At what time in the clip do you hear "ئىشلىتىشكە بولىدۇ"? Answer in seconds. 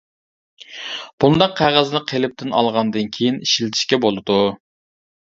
3.47-4.39